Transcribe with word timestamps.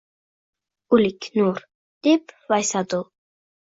Oʻlik 0.97 1.27
nur!– 1.41 1.61
deb 2.09 2.35
vaysadi 2.53 3.03
u. 3.03 3.07